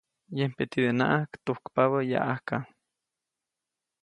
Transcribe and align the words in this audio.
Yempe 0.37 0.63
tidenaʼajk 0.71 1.31
tujkpabä 1.45 1.99
yaʼajka. 2.11 2.55